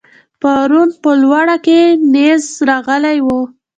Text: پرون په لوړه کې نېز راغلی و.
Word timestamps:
پرون 0.41 0.89
په 1.01 1.11
لوړه 1.21 1.57
کې 1.65 1.79
نېز 2.13 2.43
راغلی 2.69 3.17
و. 3.25 3.27